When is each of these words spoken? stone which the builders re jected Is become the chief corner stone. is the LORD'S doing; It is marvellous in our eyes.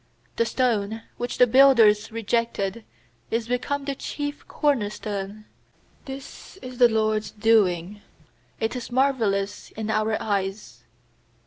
stone 0.43 1.03
which 1.17 1.37
the 1.37 1.45
builders 1.45 2.11
re 2.11 2.23
jected 2.23 2.85
Is 3.29 3.47
become 3.47 3.85
the 3.85 3.93
chief 3.93 4.47
corner 4.47 4.89
stone. 4.89 5.45
is 6.07 6.57
the 6.59 6.89
LORD'S 6.89 7.29
doing; 7.29 8.01
It 8.59 8.75
is 8.75 8.91
marvellous 8.91 9.69
in 9.69 9.91
our 9.91 10.19
eyes. 10.19 10.85